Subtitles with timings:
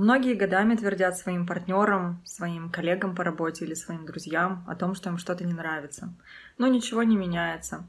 [0.00, 5.10] Многие годами твердят своим партнерам, своим коллегам по работе или своим друзьям о том, что
[5.10, 6.14] им что-то не нравится.
[6.56, 7.86] Но ничего не меняется.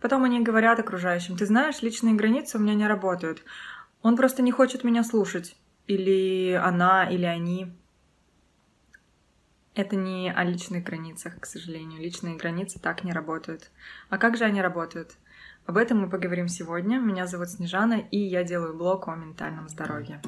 [0.00, 3.42] Потом они говорят окружающим, ты знаешь, личные границы у меня не работают.
[4.02, 5.56] Он просто не хочет меня слушать.
[5.88, 7.72] Или она, или они.
[9.74, 12.00] Это не о личных границах, к сожалению.
[12.00, 13.72] Личные границы так не работают.
[14.10, 15.16] А как же они работают?
[15.66, 17.00] Об этом мы поговорим сегодня.
[17.00, 20.22] Меня зовут Снежана, и я делаю блог о ментальном здоровье.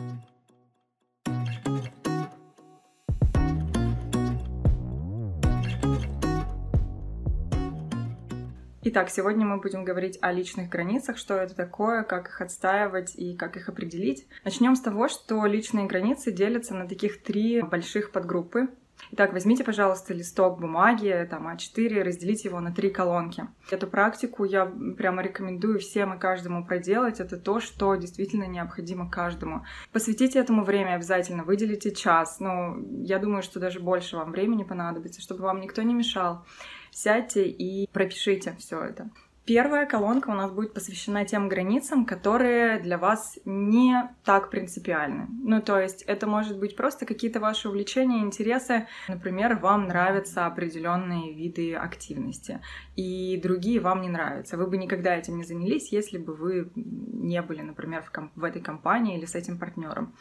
[8.82, 13.36] Итак, сегодня мы будем говорить о личных границах, что это такое, как их отстаивать и
[13.36, 14.26] как их определить.
[14.42, 18.68] Начнем с того, что личные границы делятся на таких три больших подгруппы.
[19.12, 23.48] Итак, возьмите, пожалуйста, листок бумаги, там, А4, разделите его на три колонки.
[23.70, 24.64] Эту практику я
[24.96, 27.20] прямо рекомендую всем и каждому проделать.
[27.20, 29.66] Это то, что действительно необходимо каждому.
[29.92, 32.40] Посвятите этому время обязательно, выделите час.
[32.40, 36.46] Ну, я думаю, что даже больше вам времени понадобится, чтобы вам никто не мешал
[36.90, 39.10] сядьте и пропишите все это.
[39.46, 45.26] Первая колонка у нас будет посвящена тем границам, которые для вас не так принципиальны.
[45.42, 48.86] Ну, то есть это может быть просто какие-то ваши увлечения, интересы.
[49.08, 52.60] Например, вам нравятся определенные виды активности,
[52.94, 54.56] и другие вам не нравятся.
[54.56, 58.44] Вы бы никогда этим не занялись, если бы вы не были, например, в, комп- в
[58.44, 60.14] этой компании или с этим партнером.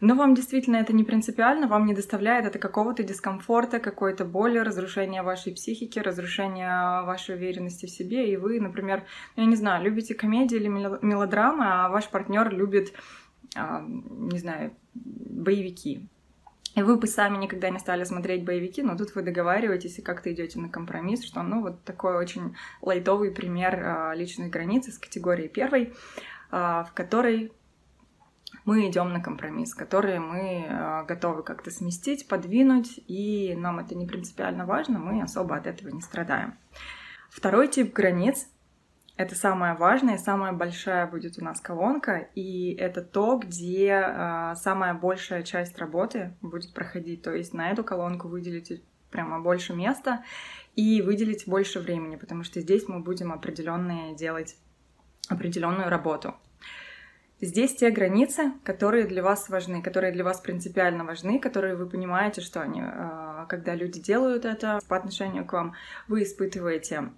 [0.00, 5.22] Но вам действительно это не принципиально, вам не доставляет это какого-то дискомфорта, какой-то боли, разрушения
[5.22, 9.04] вашей психики, разрушения вашей уверенности в себе, и вы, например,
[9.36, 12.92] я не знаю, любите комедии или мелодрамы, а ваш партнер любит,
[13.56, 16.08] а, не знаю, боевики.
[16.76, 20.32] И вы бы сами никогда не стали смотреть боевики, но тут вы договариваетесь и как-то
[20.32, 25.48] идете на компромисс, что, ну, вот такой очень лайтовый пример а, личной границы с категории
[25.48, 25.92] первой,
[26.52, 27.52] а, в которой
[28.68, 34.06] мы идем на компромисс, который мы э, готовы как-то сместить, подвинуть, и нам это не
[34.06, 36.52] принципиально важно, мы особо от этого не страдаем.
[37.30, 38.46] Второй тип границ—
[39.16, 44.92] это самая важная самая большая будет у нас колонка, и это то, где э, самая
[44.92, 47.22] большая часть работы будет проходить.
[47.22, 50.24] То есть на эту колонку выделите прямо больше места
[50.76, 54.58] и выделить больше времени, потому что здесь мы будем определенные делать
[55.30, 56.34] определенную работу.
[57.40, 62.40] Здесь те границы, которые для вас важны, которые для вас принципиально важны, которые вы понимаете,
[62.40, 65.74] что они, а, когда люди делают это по отношению к вам,
[66.08, 67.10] вы испытываете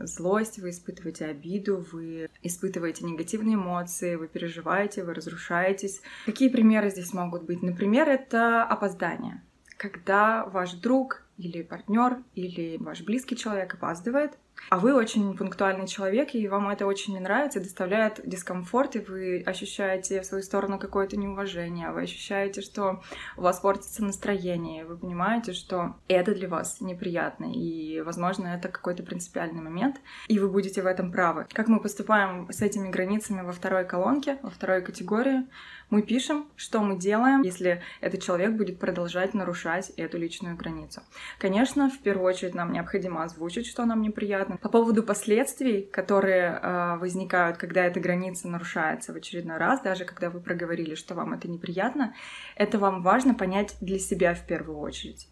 [0.00, 6.02] злость, вы испытываете обиду, вы испытываете негативные эмоции, вы переживаете, вы разрушаетесь.
[6.26, 7.62] Какие примеры здесь могут быть?
[7.62, 9.42] Например, это опоздание.
[9.78, 14.32] Когда ваш друг или партнер или ваш близкий человек опаздывает,
[14.70, 19.42] а вы очень пунктуальный человек, и вам это очень не нравится, доставляет дискомфорт, и вы
[19.46, 23.02] ощущаете в свою сторону какое-то неуважение, вы ощущаете, что
[23.36, 29.02] у вас портится настроение, вы понимаете, что это для вас неприятно, и, возможно, это какой-то
[29.02, 31.46] принципиальный момент, и вы будете в этом правы.
[31.52, 35.46] Как мы поступаем с этими границами во второй колонке, во второй категории?
[35.90, 41.00] Мы пишем, что мы делаем, если этот человек будет продолжать нарушать эту личную границу.
[41.38, 44.58] Конечно, в первую очередь нам необходимо озвучить, что нам неприятно.
[44.58, 50.28] По поводу последствий, которые э, возникают, когда эта граница нарушается в очередной раз, даже когда
[50.28, 52.14] вы проговорили, что вам это неприятно,
[52.54, 55.28] это вам важно понять для себя в первую очередь.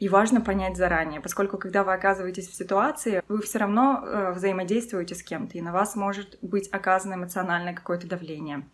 [0.00, 5.14] И важно понять заранее, поскольку когда вы оказываетесь в ситуации, вы все равно э, взаимодействуете
[5.14, 8.66] с кем-то, и на вас может быть оказано эмоциональное какое-то давление.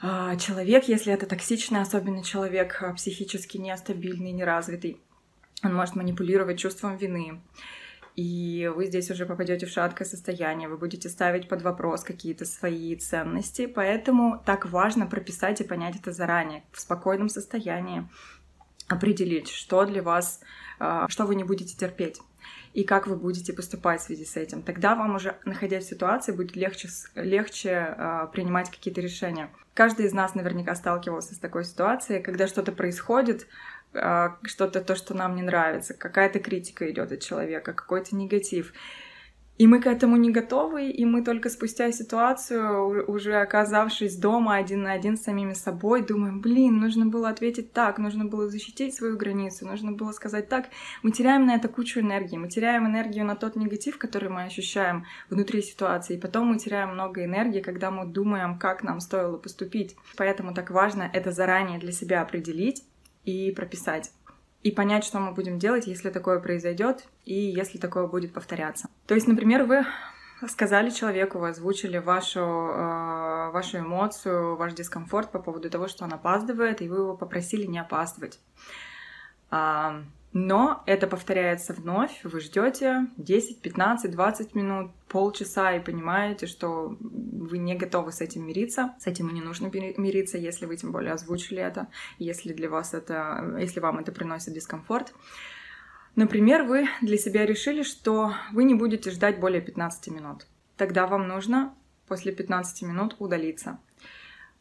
[0.00, 5.00] А, человек, если это токсичный, особенно человек а, психически нестабильный, неразвитый,
[5.64, 7.40] он может манипулировать чувством вины.
[8.14, 12.94] И вы здесь уже попадете в шаткое состояние, вы будете ставить под вопрос какие-то свои
[12.96, 13.66] ценности.
[13.66, 18.08] Поэтому так важно прописать и понять это заранее, в спокойном состоянии,
[18.88, 20.40] определить, что для вас,
[20.78, 22.20] а, что вы не будете терпеть
[22.74, 24.62] и как вы будете поступать в связи с этим.
[24.62, 29.50] Тогда вам уже, находясь в ситуации, будет легче, легче э, принимать какие-то решения.
[29.74, 33.46] Каждый из нас наверняка сталкивался с такой ситуацией, когда что-то происходит,
[33.94, 38.72] э, что-то то, что нам не нравится, какая-то критика идет от человека, какой-то негатив.
[39.58, 44.84] И мы к этому не готовы, и мы только спустя ситуацию, уже оказавшись дома один
[44.84, 49.16] на один с самими собой, думаем, блин, нужно было ответить так, нужно было защитить свою
[49.16, 50.68] границу, нужно было сказать так.
[51.02, 55.04] Мы теряем на это кучу энергии, мы теряем энергию на тот негатив, который мы ощущаем
[55.28, 59.96] внутри ситуации, и потом мы теряем много энергии, когда мы думаем, как нам стоило поступить.
[60.16, 62.84] Поэтому так важно это заранее для себя определить
[63.24, 64.12] и прописать
[64.62, 68.88] и понять, что мы будем делать, если такое произойдет и если такое будет повторяться.
[69.06, 69.86] То есть, например, вы
[70.48, 76.12] сказали человеку, вы озвучили вашу, э, вашу эмоцию, ваш дискомфорт по поводу того, что он
[76.12, 78.40] опаздывает, и вы его попросили не опаздывать.
[80.32, 87.58] Но это повторяется вновь, вы ждете 10, 15, 20 минут, полчаса и понимаете, что вы
[87.58, 88.94] не готовы с этим мириться.
[88.98, 91.88] С этим и не нужно мириться, если вы тем более озвучили это,
[92.18, 95.14] если для вас это, если вам это приносит дискомфорт.
[96.14, 100.46] Например, вы для себя решили, что вы не будете ждать более 15 минут.
[100.76, 101.74] Тогда вам нужно
[102.06, 103.78] после 15 минут удалиться.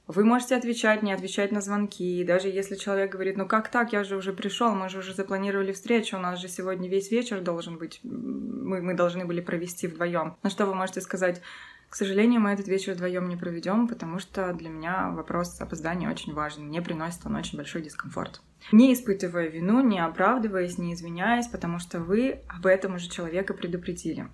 [0.07, 2.24] Вы можете отвечать, не отвечать на звонки.
[2.24, 5.74] Даже если человек говорит, ну как так, я же уже пришел, мы же уже запланировали
[5.74, 10.38] встречу, у нас же сегодня весь вечер должен быть, мы, мы должны были провести вдвоем.
[10.44, 11.42] На что вы можете сказать,
[11.89, 16.33] к сожалению, мы этот вечер вдвоем не проведем, потому что для меня вопрос опоздания очень
[16.33, 16.68] важен.
[16.68, 18.42] Мне приносит он очень большой дискомфорт.
[18.71, 24.27] Не испытывая вину, не оправдываясь, не извиняясь, потому что вы об этом уже человека предупредили.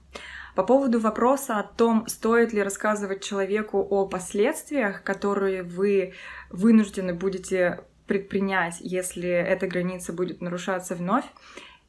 [0.55, 6.13] По поводу вопроса о том, стоит ли рассказывать человеку о последствиях, которые вы
[6.51, 11.25] вынуждены будете предпринять, если эта граница будет нарушаться вновь,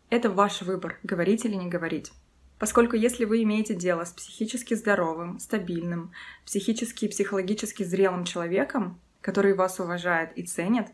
[0.08, 2.12] это ваш выбор, говорить или не говорить.
[2.58, 6.12] Поскольку если вы имеете дело с психически здоровым, стабильным,
[6.46, 10.86] психически и психологически зрелым человеком, который вас уважает и ценит,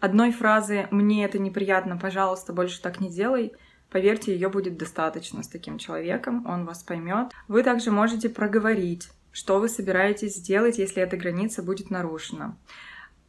[0.00, 3.54] одной фразы «мне это неприятно, пожалуйста, больше так не делай»
[3.90, 7.32] Поверьте, ее будет достаточно с таким человеком, он вас поймет.
[7.48, 12.56] Вы также можете проговорить, что вы собираетесь сделать, если эта граница будет нарушена.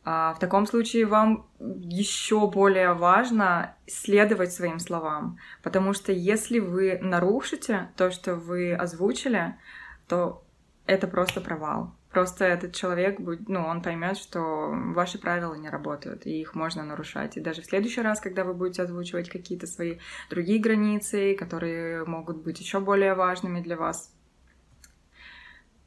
[0.03, 6.97] А в таком случае вам еще более важно следовать своим словам, потому что если вы
[7.01, 9.55] нарушите то, что вы озвучили,
[10.07, 10.43] то
[10.87, 11.93] это просто провал.
[12.11, 16.83] Просто этот человек, будет, ну, он поймет, что ваши правила не работают, и их можно
[16.83, 17.37] нарушать.
[17.37, 19.97] И даже в следующий раз, когда вы будете озвучивать какие-то свои
[20.29, 24.13] другие границы, которые могут быть еще более важными для вас,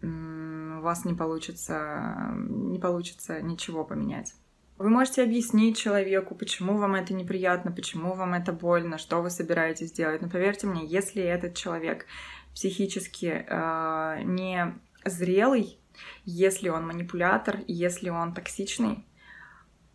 [0.00, 4.34] у вас не получится, не получится ничего поменять.
[4.76, 9.92] Вы можете объяснить человеку, почему вам это неприятно, почему вам это больно, что вы собираетесь
[9.92, 10.20] делать.
[10.20, 12.06] Но поверьте мне, если этот человек
[12.54, 14.74] психически э, не
[15.04, 15.78] зрелый,
[16.24, 19.04] если он манипулятор, если он токсичный,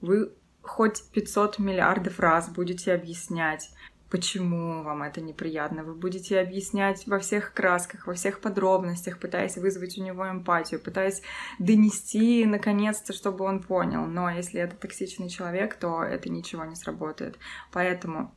[0.01, 3.69] вы хоть 500 миллиардов раз будете объяснять,
[4.09, 5.83] почему вам это неприятно.
[5.83, 11.21] Вы будете объяснять во всех красках, во всех подробностях, пытаясь вызвать у него эмпатию, пытаясь
[11.59, 14.05] донести наконец-то, чтобы он понял.
[14.05, 17.37] Но если это токсичный человек, то это ничего не сработает.
[17.71, 18.35] Поэтому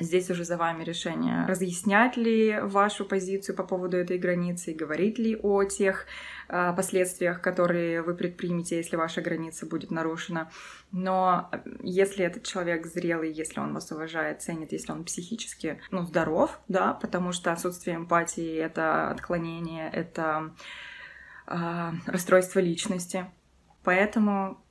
[0.00, 5.18] Здесь уже за вами решение, разъяснять ли вашу позицию по поводу этой границы и говорить
[5.18, 6.06] ли о тех
[6.48, 10.50] э, последствиях, которые вы предпримете, если ваша граница будет нарушена.
[10.92, 16.04] Но э, если этот человек зрелый, если он вас уважает, ценит, если он психически ну,
[16.04, 20.54] здоров, да, потому что отсутствие эмпатии— это отклонение, это
[21.48, 23.26] э, расстройство личности.
[23.82, 24.62] Поэтому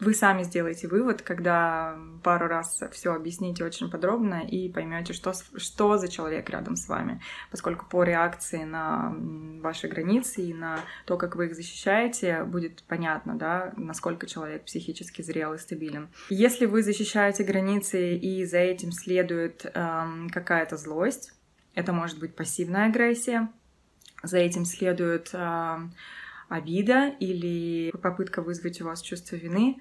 [0.00, 5.98] вы сами сделаете вывод, когда пару раз все объясните очень подробно и поймете, что, что
[5.98, 7.20] за человек рядом с вами.
[7.50, 9.14] Поскольку по реакции на
[9.60, 15.22] ваши границы и на то, как вы их защищаете, будет понятно, да, насколько человек психически
[15.22, 16.08] зрел и стабилен.
[16.28, 21.32] Если вы защищаете границы и за этим следует эм, какая-то злость,
[21.74, 23.48] это может быть пассивная агрессия,
[24.22, 25.92] за этим следует эм,
[26.48, 29.80] обида или попытка вызвать у вас чувство вины,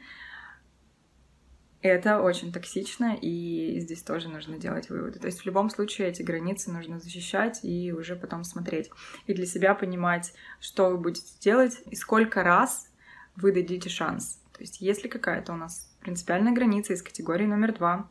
[1.81, 5.19] это очень токсично, и здесь тоже нужно делать выводы.
[5.19, 8.89] То есть в любом случае эти границы нужно защищать и уже потом смотреть.
[9.27, 12.89] И для себя понимать, что вы будете делать и сколько раз
[13.35, 14.42] вы дадите шанс.
[14.53, 18.09] То есть если какая-то у нас принципиальная граница из категории номер два,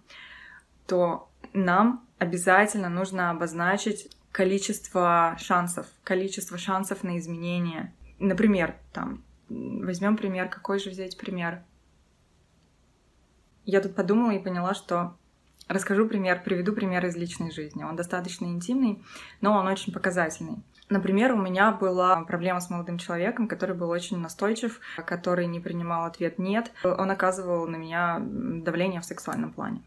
[0.87, 10.49] то нам обязательно нужно обозначить количество шансов, количество шансов на изменения Например, там, возьмем пример,
[10.49, 11.63] какой же взять пример?
[13.65, 15.17] Я тут подумала и поняла, что
[15.69, 17.83] расскажу пример, приведу пример из личной жизни.
[17.83, 19.03] Он достаточно интимный,
[19.41, 20.63] но он очень показательный.
[20.89, 26.05] Например, у меня была проблема с молодым человеком, который был очень настойчив, который не принимал
[26.05, 26.71] ответ «нет».
[26.85, 29.83] Он оказывал на меня давление в сексуальном плане.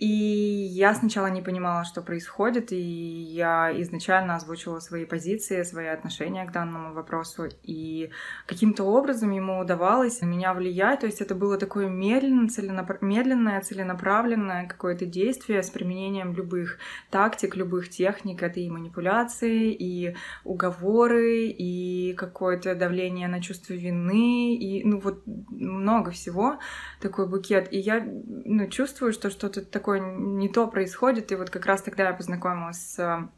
[0.00, 6.46] И я сначала не понимала, что происходит, и я изначально озвучила свои позиции, свои отношения
[6.46, 8.08] к данному вопросу, и
[8.46, 13.02] каким-то образом ему удавалось на меня влиять, то есть это было такое медленно, целенап...
[13.02, 16.78] медленное, целенаправленное какое-то действие с применением любых
[17.10, 24.82] тактик, любых техник, это и манипуляции, и уговоры, и какое-то давление на чувство вины, и
[24.82, 26.58] ну вот много всего,
[27.02, 31.32] такой букет, и я ну, чувствую, что что-то такое такое не то происходит.
[31.32, 33.28] И вот как раз тогда я познакомилась с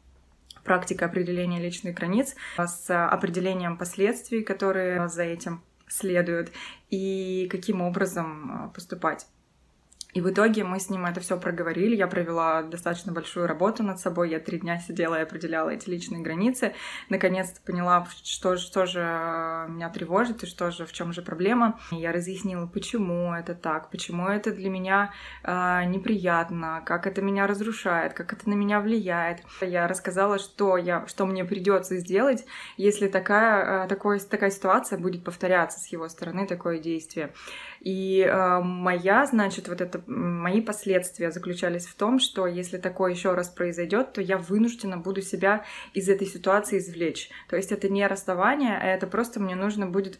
[0.63, 6.51] практика определения личных границ с определением последствий, которые за этим следуют,
[6.89, 9.27] и каким образом поступать.
[10.13, 11.95] И в итоге мы с ним это все проговорили.
[11.95, 14.29] Я провела достаточно большую работу над собой.
[14.29, 16.73] Я три дня сидела и определяла эти личные границы.
[17.09, 18.99] Наконец-то поняла, что, что же
[19.69, 21.79] меня тревожит и что же, в чем же проблема.
[21.91, 25.11] Я разъяснила, почему это так, почему это для меня
[25.43, 29.39] э, неприятно, как это меня разрушает, как это на меня влияет.
[29.61, 32.45] Я рассказала, что, я, что мне придется сделать,
[32.77, 37.33] если такая, э, такой, такая ситуация будет повторяться с его стороны, такое действие.
[37.81, 43.33] И э, моя, значит, вот это мои последствия заключались в том, что если такое еще
[43.33, 47.29] раз произойдет, то я вынуждена буду себя из этой ситуации извлечь.
[47.49, 50.19] То есть это не расставание, а это просто мне нужно будет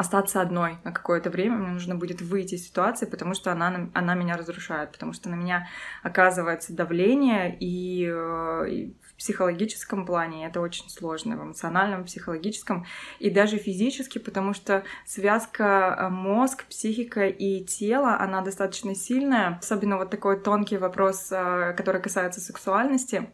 [0.00, 4.14] остаться одной на какое-то время, мне нужно будет выйти из ситуации, потому что она, она
[4.14, 5.68] меня разрушает, потому что на меня
[6.02, 12.86] оказывается давление, и, э, и психологическом плане это очень сложно, в эмоциональном, психологическом
[13.18, 19.58] и даже физически, потому что связка э, мозг, психика и тело, она достаточно сильная.
[19.60, 23.28] Особенно вот такой тонкий вопрос, э, который касается сексуальности.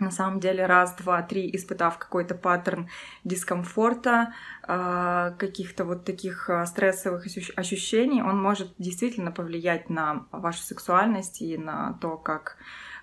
[0.00, 2.88] На самом деле, раз, два, три, испытав какой-то паттерн
[3.22, 4.34] дискомфорта,
[4.66, 11.96] э, каких-то вот таких стрессовых ощущений, он может действительно повлиять на вашу сексуальность и на
[12.00, 12.56] то, как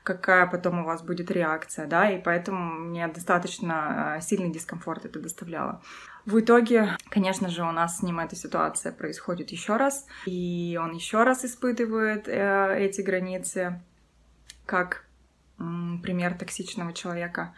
[0.08, 5.20] какая потом у вас будет реакция, да, и поэтому мне достаточно э, сильный дискомфорт это
[5.20, 5.82] доставляло.
[6.26, 10.94] В итоге, конечно же, у нас с ним эта ситуация происходит еще раз, и он
[10.94, 13.82] еще раз испытывает э, эти границы
[14.66, 15.04] как
[15.60, 17.54] м, пример токсичного человека.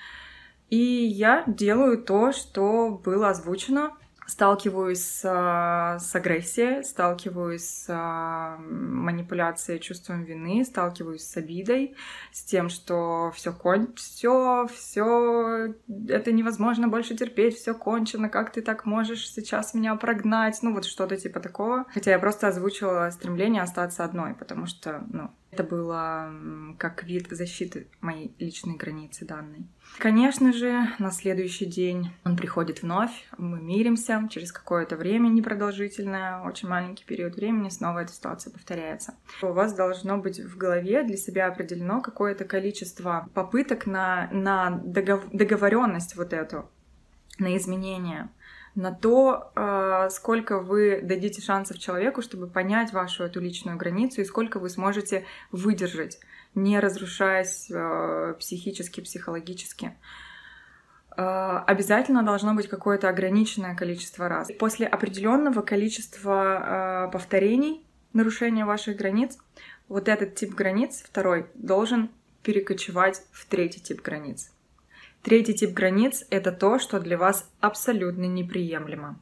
[0.72, 3.91] И я делаю то, что было озвучено
[4.30, 11.96] сталкиваюсь с, с агрессией, сталкиваюсь с манипуляцией чувством вины, сталкиваюсь с обидой,
[12.32, 13.94] с тем, что все кон...
[13.96, 15.74] все, все,
[16.08, 20.86] это невозможно больше терпеть, все кончено, как ты так можешь сейчас меня прогнать, ну вот
[20.86, 21.86] что-то типа такого.
[21.94, 26.32] Хотя я просто озвучила стремление остаться одной, потому что, ну, это было
[26.77, 29.68] как вид защиты моей личной границы данной.
[29.98, 36.70] Конечно же, на следующий день он приходит вновь, мы миримся, через какое-то время непродолжительное, очень
[36.70, 39.15] маленький период времени, снова эта ситуация повторяется.
[39.41, 45.24] У вас должно быть в голове для себя определено какое-то количество попыток на, на догов...
[45.32, 46.70] договоренность вот эту,
[47.39, 48.29] на изменения
[48.80, 54.26] на то, а, сколько вы дадите шансов человеку, чтобы понять вашу эту личную границу и
[54.26, 56.20] сколько вы сможете выдержать,
[56.56, 59.98] не разрушаясь а, психически, психологически.
[61.12, 64.50] А, обязательно должно быть какое-то ограниченное количество раз.
[64.58, 69.38] После определенного количества повторений нарушения ваших границ,
[69.90, 72.10] вот этот тип границ, второй, должен
[72.44, 74.52] перекочевать в третий тип границ.
[75.22, 79.20] Третий тип границ— это то, что для вас абсолютно неприемлемо.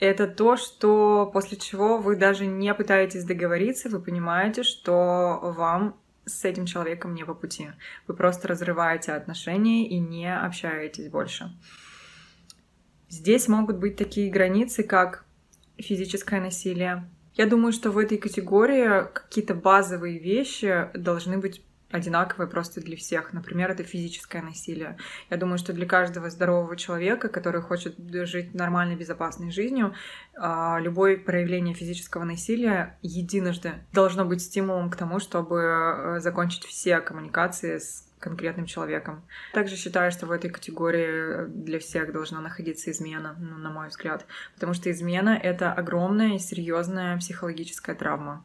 [0.00, 6.44] Это то, что после чего вы даже не пытаетесь договориться, вы понимаете, что вам с
[6.44, 7.70] этим человеком не по пути.
[8.06, 11.52] Вы просто разрываете отношения и не общаетесь больше.
[13.08, 15.24] Здесь могут быть такие границы, как
[15.78, 17.08] физическое насилие.
[17.34, 23.32] Я думаю, что в этой категории какие-то базовые вещи должны быть одинаковое просто для всех.
[23.32, 24.96] Например, это физическое насилие.
[25.28, 29.94] Я думаю, что для каждого здорового человека, который хочет жить нормальной, безопасной жизнью,
[30.36, 37.00] а, любое проявление физического насилия единожды должно быть стимулом к тому, чтобы э, закончить все
[37.00, 39.24] коммуникации с конкретным человеком.
[39.52, 44.26] Также считаю, что в этой категории для всех должна находиться измена, ну, на мой взгляд,
[44.54, 48.44] потому что измена— это огромная и серьезная психологическая травма.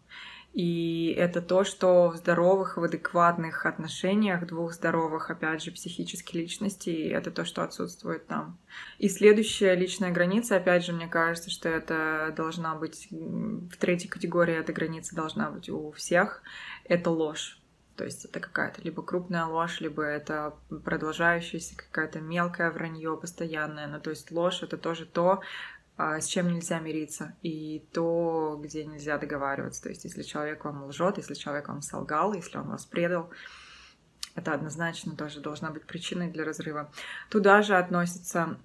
[0.55, 7.09] И это то, что в здоровых, в адекватных отношениях двух здоровых, опять же, психических личностей,
[7.09, 8.57] это то, что отсутствует там.
[8.97, 14.55] И следующая личная граница, опять же, мне кажется, что это должна быть в третьей категории,
[14.55, 16.41] эта граница должна быть у всех,
[16.85, 17.59] это ложь.
[17.97, 20.53] То есть это какая-то либо крупная ложь, либо это
[20.85, 23.87] продолжающаяся какая-то мелкое вранье постоянное.
[23.87, 25.41] Ну, то есть ложь это тоже то,
[25.97, 29.83] с чем нельзя мириться, и то, где нельзя договариваться.
[29.83, 33.29] То есть, если человек вам лжет, если человек вам солгал, если он вас предал,
[34.35, 36.91] это однозначно тоже должна быть причиной для разрыва.
[37.29, 38.57] Туда же относится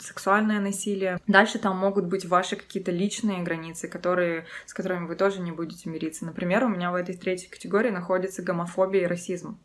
[0.00, 1.20] сексуальное насилие.
[1.28, 5.88] Дальше там могут быть ваши какие-то личные границы, которые, с которыми вы тоже не будете
[5.88, 6.24] мириться.
[6.26, 9.56] Например, у меня в этой третьей категории находится гомофобия и расизм.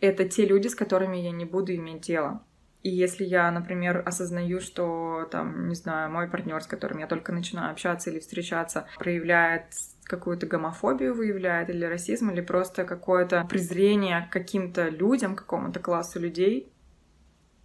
[0.00, 2.42] Это те люди, с которыми я не буду иметь дело.
[2.86, 7.32] И если я, например, осознаю, что там, не знаю, мой партнер, с которым я только
[7.32, 9.64] начинаю общаться или встречаться, проявляет
[10.04, 16.20] какую-то гомофобию выявляет, или расизм, или просто какое-то презрение к каким-то людям, к какому-то классу
[16.20, 16.72] людей,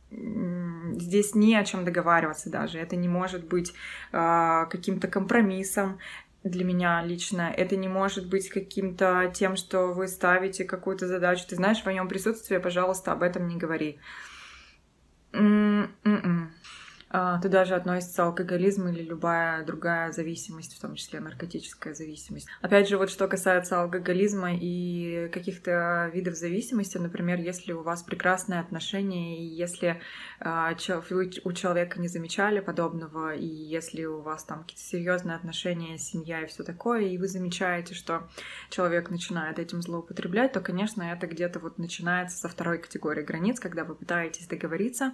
[0.10, 2.80] здесь не о чем договариваться даже.
[2.80, 3.76] Это не может быть
[4.12, 6.00] э, каким-то компромиссом
[6.44, 7.54] для меня лично.
[7.56, 11.46] Это не может быть каким-то тем, что вы ставите какую-то задачу.
[11.48, 14.00] Ты знаешь, в моем присутствии, пожалуйста, об этом не говори.
[15.34, 16.41] Mm, mm-mm.
[17.14, 22.48] А, туда же относится алкоголизм или любая другая зависимость, в том числе наркотическая зависимость.
[22.62, 28.62] Опять же, вот что касается алкоголизма и каких-то видов зависимости, например, если у вас прекрасные
[28.62, 30.00] отношения, и если
[30.40, 30.74] а,
[31.10, 36.44] вы у человека не замечали подобного, и если у вас там какие-то серьезные отношения, семья
[36.44, 38.30] и все такое, и вы замечаете, что
[38.70, 43.84] человек начинает этим злоупотреблять, то, конечно, это где-то вот начинается со второй категории границ, когда
[43.84, 45.14] вы пытаетесь договориться,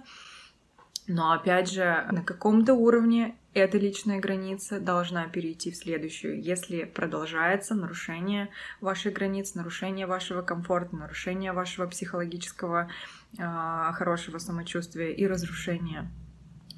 [1.08, 6.40] но опять же, на каком-то уровне эта личная граница должна перейти в следующую.
[6.40, 8.50] Если продолжается нарушение
[8.82, 12.90] ваших границ, нарушение вашего комфорта, нарушение вашего психологического
[13.38, 16.10] э, хорошего самочувствия и разрушение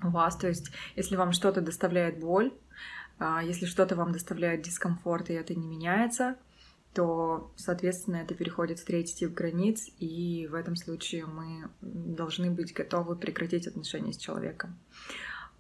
[0.00, 2.52] вас, то есть если вам что-то доставляет боль,
[3.18, 6.36] э, если что-то вам доставляет дискомфорт и это не меняется,
[6.94, 12.72] то, соответственно, это переходит в третий тип границ, и в этом случае мы должны быть
[12.74, 14.78] готовы прекратить отношения с человеком.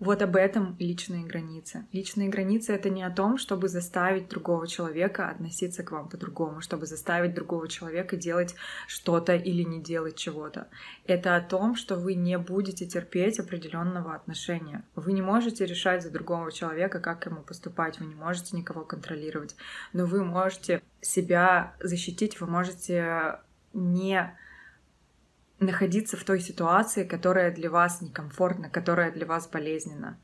[0.00, 1.86] Вот об этом личные границы.
[1.92, 6.86] Личные границы— это не о том, чтобы заставить другого человека относиться к вам по-другому, чтобы
[6.86, 8.54] заставить другого человека делать
[8.86, 10.68] что-то или не делать чего-то.
[11.06, 14.84] Это о том, что вы не будете терпеть определенного отношения.
[14.94, 19.54] Вы не можете решать за другого человека, как ему поступать, вы не можете никого контролировать,
[19.92, 23.40] но вы можете себя защитить, вы можете
[23.74, 24.34] не
[25.60, 30.18] находиться в той ситуации, которая для вас некомфортна, которая для вас болезненна.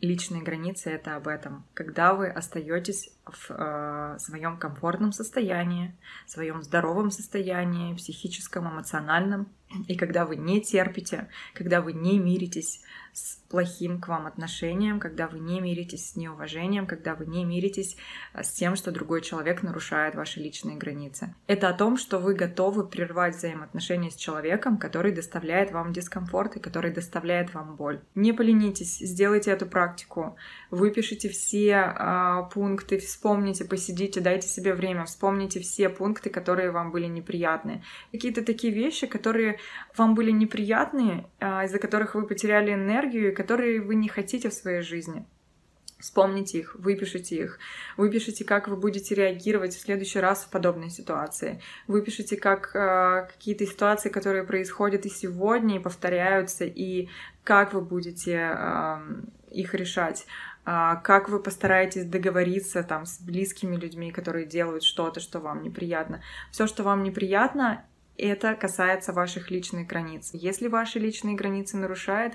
[0.00, 1.64] Личные границы это об этом.
[1.72, 5.94] Когда вы остаетесь в э, своем комфортном состоянии,
[6.26, 9.48] в своем здоровом состоянии, психическом, эмоциональном,
[9.88, 12.80] и когда вы не терпите, когда вы не миритесь
[13.12, 17.96] с плохим к вам отношением, когда вы не миритесь с неуважением, когда вы не миритесь
[18.32, 21.32] а, с тем, что другой человек нарушает ваши личные границы.
[21.46, 26.60] Это о том, что вы готовы прервать взаимоотношения с человеком, который доставляет вам дискомфорт и
[26.60, 28.00] который доставляет вам боль.
[28.16, 30.36] Не поленитесь, сделайте эту практику,
[30.72, 37.06] выпишите все э, пункты, вспомните, посидите, дайте себе время, вспомните все пункты, которые вам были
[37.06, 37.82] неприятны.
[38.12, 39.58] Какие-то такие вещи, которые
[39.96, 44.54] вам были неприятны, э, из-за которых вы потеряли энергию, энергию, которые вы не хотите в
[44.54, 45.24] своей жизни.
[45.98, 47.58] Вспомните их, выпишите их,
[47.96, 53.64] выпишите, как вы будете реагировать в следующий раз в подобной ситуации, выпишите, как э, какие-то
[53.66, 57.08] ситуации, которые происходят и сегодня, и повторяются, и
[57.42, 58.98] как вы будете э,
[59.50, 60.26] их решать,
[60.64, 66.22] как вы постараетесь договориться там с близкими людьми, которые делают что-то, что вам неприятно.
[66.50, 67.84] Все, что вам неприятно,
[68.16, 70.30] это касается ваших личных границ.
[70.32, 72.34] Если ваши личные границы нарушают,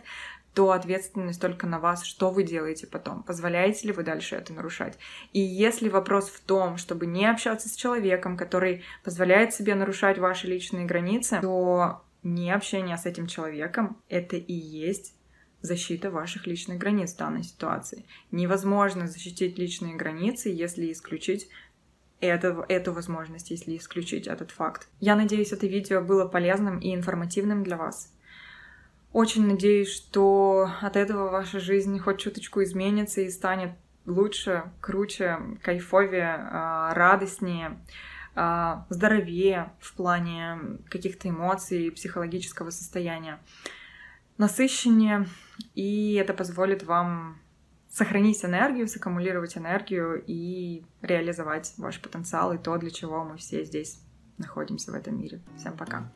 [0.53, 4.97] то ответственность только на вас, что вы делаете потом, позволяете ли вы дальше это нарушать.
[5.31, 10.47] И если вопрос в том, чтобы не общаться с человеком, который позволяет себе нарушать ваши
[10.47, 15.13] личные границы, то не общение с этим человеком— это и есть
[15.61, 18.05] защита ваших личных границ в данной ситуации.
[18.31, 21.49] Невозможно защитить личные границы, если исключить
[22.21, 24.87] эту, эту возможность, если исключить этот факт.
[24.99, 28.13] Я надеюсь, это видео было полезным и информативным для вас.
[29.11, 33.71] Очень надеюсь, что от этого ваша жизнь хоть чуточку изменится и станет
[34.05, 37.79] лучше, круче, кайфовее, а, радостнее,
[38.35, 43.39] а, здоровее в плане каких-то эмоций психологического состояния,
[44.37, 45.27] насыщеннее,
[45.75, 47.39] и это позволит вам
[47.89, 53.99] сохранить энергию, саккумулировать энергию и реализовать ваш потенциал и то, для чего мы все здесь
[54.37, 55.41] находимся в этом мире.
[55.57, 56.11] Всем пока!